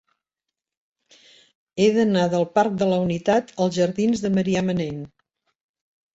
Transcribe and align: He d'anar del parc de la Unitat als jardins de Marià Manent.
He 1.81 1.89
d'anar 1.97 2.23
del 2.31 2.47
parc 2.59 2.79
de 2.81 2.89
la 2.93 2.99
Unitat 3.05 3.53
als 3.67 3.79
jardins 3.83 4.27
de 4.27 4.33
Marià 4.41 4.67
Manent. 4.73 5.07